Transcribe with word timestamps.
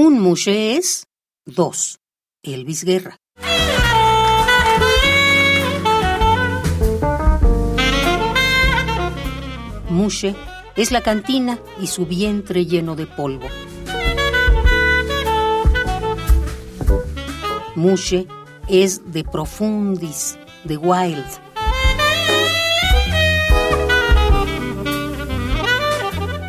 Un 0.00 0.20
mushe 0.20 0.76
es 0.76 1.08
dos. 1.44 1.98
Elvis 2.44 2.84
Guerra. 2.84 3.16
Mushe 9.90 10.36
es 10.76 10.92
la 10.92 11.02
cantina 11.02 11.58
y 11.82 11.88
su 11.88 12.06
vientre 12.06 12.64
lleno 12.64 12.94
de 12.94 13.08
polvo. 13.08 13.48
Mushe 17.74 18.28
es 18.68 19.02
de 19.12 19.24
profundis, 19.24 20.38
de 20.62 20.76
wild. 20.76 21.26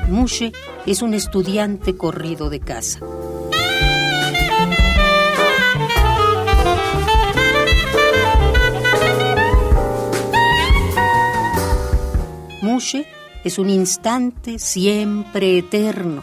Mushe 0.07 0.51
es 0.85 1.01
un 1.01 1.15
estudiante 1.15 1.97
corrido 1.97 2.51
de 2.51 2.59
casa. 2.59 2.99
Mushe 12.71 13.07
es 13.43 13.57
un 13.57 13.67
instante 13.71 14.59
siempre 14.59 15.57
eterno. 15.57 16.21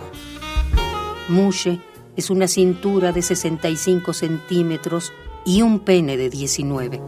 Mushe 1.28 1.80
es 2.16 2.30
una 2.30 2.46
cintura 2.46 3.10
de 3.10 3.20
65 3.20 4.12
centímetros 4.12 5.12
y 5.44 5.62
un 5.62 5.80
pene 5.80 6.16
de 6.16 6.30
19. 6.30 7.02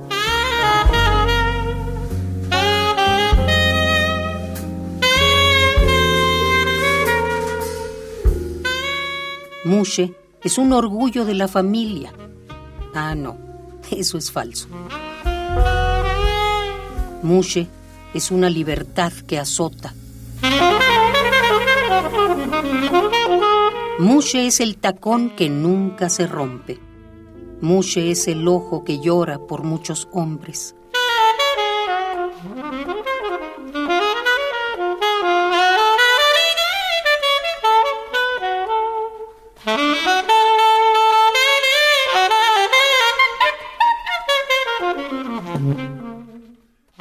Mushe 9.65 10.15
es 10.43 10.59
un 10.59 10.73
orgullo 10.73 11.24
de 11.24 11.34
la 11.34 11.46
familia. 11.46 12.12
Ah, 12.93 13.15
no, 13.15 13.38
eso 13.93 14.18
es 14.18 14.32
falso. 14.32 14.66
Mushe 17.23 17.68
es 18.14 18.30
una 18.30 18.51
libertad 18.51 19.12
que 19.26 19.38
azota. 19.38 19.95
Mushe 23.98 24.46
es 24.46 24.60
el 24.60 24.76
tacón 24.78 25.30
que 25.30 25.48
nunca 25.48 26.09
se 26.09 26.26
rompe. 26.26 26.78
Mushe 27.60 28.10
es 28.10 28.28
el 28.28 28.46
ojo 28.46 28.84
que 28.84 29.00
llora 29.00 29.38
por 29.38 29.65
muchos 29.65 30.09
hombres. 30.12 30.74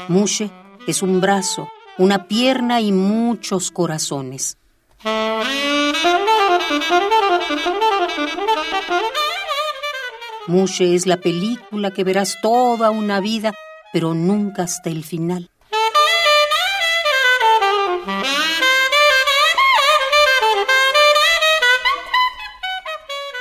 Mushe 0.08 0.50
es 0.88 1.02
un 1.02 1.20
brazo, 1.22 1.70
una 1.98 2.28
pierna 2.28 2.80
y 2.80 2.92
muchos 2.92 3.72
corazones. 3.72 4.58
Mushe 10.48 10.96
es 10.96 11.06
la 11.06 11.18
película 11.18 11.92
que 11.92 12.06
verás 12.06 12.38
toda 12.42 12.90
una 12.90 13.20
vida, 13.20 13.54
pero 13.92 14.14
nunca 14.14 14.64
hasta 14.64 14.90
el 14.90 15.04
final. 15.04 15.52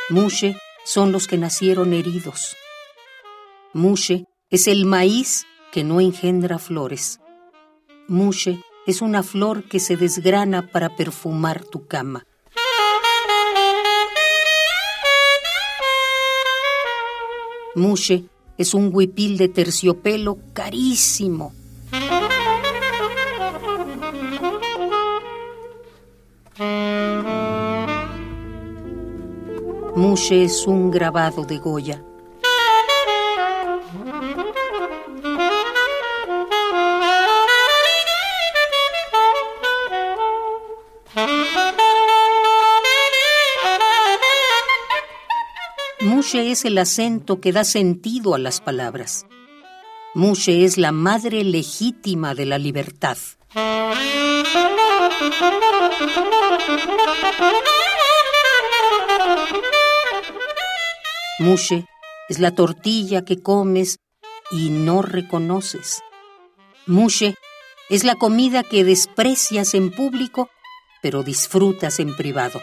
Mushe 0.09 0.57
son 0.85 1.13
los 1.13 1.27
que 1.29 1.37
nacieron 1.37 1.93
heridos. 1.93 2.57
Mushe 3.73 4.25
es 4.51 4.67
el 4.67 4.85
maíz 4.85 5.47
que 5.73 5.85
no 5.85 6.01
engendra 6.01 6.59
flores. 6.59 7.21
Mushe 8.09 8.61
es 8.87 9.03
una 9.03 9.25
flor 9.25 9.65
que 9.65 9.81
se 9.81 9.97
desgrana 9.97 10.71
para 10.71 10.95
perfumar 10.95 11.65
tu 11.65 11.87
cama. 11.89 12.25
Mushe 17.75 18.25
es 18.57 18.75
un 18.75 18.91
huipil 18.95 19.37
de 19.37 19.49
terciopelo 19.49 20.39
carísimo. 20.53 21.53
Mushe 29.97 30.45
es 30.45 30.67
un 30.67 30.93
grabado 30.93 31.45
de 31.45 31.59
Goya. 31.59 32.03
Mushe 46.07 46.53
es 46.53 46.65
el 46.65 46.79
acento 46.79 47.41
que 47.41 47.51
da 47.51 47.65
sentido 47.65 48.37
a 48.37 48.39
las 48.39 48.61
palabras. 48.61 49.27
Mushe 50.15 50.65
es 50.65 50.79
la 50.79 50.93
madre 50.93 51.43
legítima 51.43 52.37
de 52.37 52.47
la 52.47 52.59
libertad. 52.59 53.19
Mushe 61.41 61.87
es 62.29 62.39
la 62.39 62.55
tortilla 62.55 63.25
que 63.25 63.43
comes 63.43 63.99
y 64.53 64.71
no 64.71 65.03
reconoces. 65.03 66.03
Mushe 66.87 67.35
es 67.91 68.05
la 68.05 68.15
comida 68.15 68.63
que 68.63 68.85
desprecias 68.85 69.75
en 69.75 69.91
público, 69.91 70.51
pero 71.03 71.25
disfrutas 71.25 71.99
en 71.99 72.15
privado. 72.15 72.61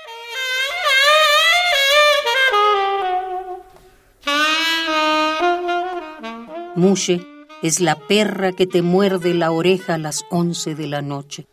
Mushe 6.76 7.22
es 7.62 7.80
la 7.80 7.96
perra 7.96 8.52
que 8.52 8.66
te 8.66 8.82
muerde 8.82 9.36
la 9.36 9.52
oreja 9.52 9.94
a 9.94 9.98
las 10.00 10.26
once 10.32 10.74
de 10.74 10.88
la 10.88 11.04
noche. 11.04 11.46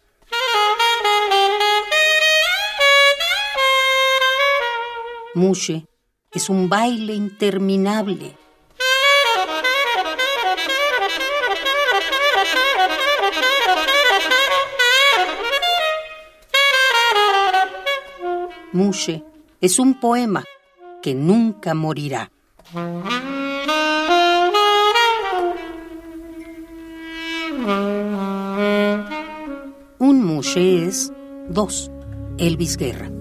Mushe 5.34 5.86
es 6.32 6.48
un 6.48 6.70
baile 6.70 7.12
interminable. 7.12 8.34
Mushe 18.72 19.22
es 19.60 19.78
un 19.78 20.00
poema 20.00 20.44
que 21.02 21.14
nunca 21.14 21.74
morirá. 21.74 22.30
Un 29.98 30.24
mushe 30.24 30.86
es 30.86 31.12
dos. 31.48 31.90
Elvis 32.38 32.76
Guerra. 32.76 33.19